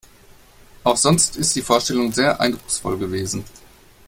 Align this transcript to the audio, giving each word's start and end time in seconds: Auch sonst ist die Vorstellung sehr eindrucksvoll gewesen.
Auch 0.83 0.97
sonst 0.97 1.35
ist 1.37 1.55
die 1.55 1.61
Vorstellung 1.61 2.11
sehr 2.11 2.41
eindrucksvoll 2.41 2.97
gewesen. 2.97 3.43